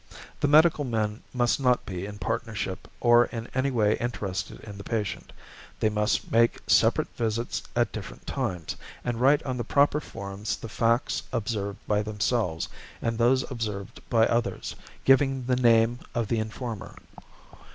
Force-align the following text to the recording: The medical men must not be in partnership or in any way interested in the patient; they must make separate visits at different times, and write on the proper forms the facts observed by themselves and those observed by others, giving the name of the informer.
The 0.39 0.47
medical 0.47 0.83
men 0.83 1.21
must 1.31 1.59
not 1.59 1.85
be 1.85 2.07
in 2.07 2.17
partnership 2.17 2.87
or 2.99 3.25
in 3.25 3.47
any 3.53 3.69
way 3.69 3.97
interested 3.99 4.59
in 4.61 4.79
the 4.79 4.83
patient; 4.83 5.31
they 5.79 5.89
must 5.89 6.31
make 6.31 6.57
separate 6.65 7.15
visits 7.15 7.61
at 7.75 7.91
different 7.91 8.25
times, 8.25 8.75
and 9.05 9.21
write 9.21 9.43
on 9.43 9.57
the 9.57 9.63
proper 9.63 9.99
forms 9.99 10.55
the 10.57 10.69
facts 10.69 11.21
observed 11.31 11.77
by 11.87 12.01
themselves 12.01 12.67
and 12.99 13.19
those 13.19 13.43
observed 13.51 14.01
by 14.09 14.25
others, 14.25 14.75
giving 15.05 15.45
the 15.45 15.55
name 15.55 15.99
of 16.15 16.29
the 16.29 16.39
informer. 16.39 16.95